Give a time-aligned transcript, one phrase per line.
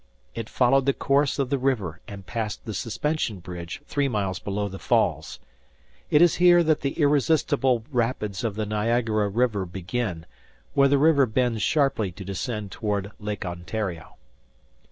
[0.33, 4.67] It followed the course of the river and passed the Suspension Bridge three miles below
[4.67, 5.37] the falls.
[6.09, 10.25] It is here that the irresistible rapids of the Niagara River begin,
[10.73, 14.15] where the river bends sharply to descend toward Lake Ontario.